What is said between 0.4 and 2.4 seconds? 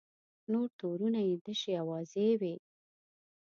نور تورونه یې تشې اوازې